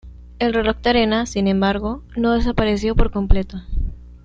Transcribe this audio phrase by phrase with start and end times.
[0.39, 3.59] El reloj de arena, sin embargo, no desapareció por completo.